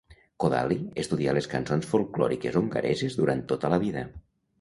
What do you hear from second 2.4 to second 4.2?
hongareses durant tota la vida.